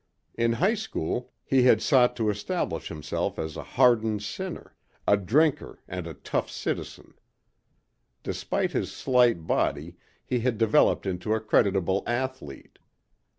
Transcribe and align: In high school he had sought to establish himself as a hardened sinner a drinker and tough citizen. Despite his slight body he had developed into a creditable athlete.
In 0.33 0.53
high 0.53 0.73
school 0.73 1.31
he 1.45 1.61
had 1.61 1.79
sought 1.79 2.15
to 2.15 2.31
establish 2.31 2.87
himself 2.87 3.37
as 3.37 3.55
a 3.55 3.61
hardened 3.61 4.23
sinner 4.23 4.75
a 5.07 5.15
drinker 5.15 5.83
and 5.87 6.11
tough 6.23 6.49
citizen. 6.49 7.13
Despite 8.23 8.71
his 8.71 8.91
slight 8.91 9.45
body 9.45 9.97
he 10.25 10.39
had 10.39 10.57
developed 10.57 11.05
into 11.05 11.35
a 11.35 11.39
creditable 11.39 12.01
athlete. 12.07 12.79